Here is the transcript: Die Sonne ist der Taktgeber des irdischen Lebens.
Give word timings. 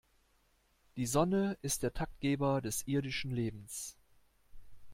Die 0.97 1.05
Sonne 1.05 1.59
ist 1.61 1.83
der 1.83 1.93
Taktgeber 1.93 2.59
des 2.63 2.87
irdischen 2.87 3.29
Lebens. 3.29 3.97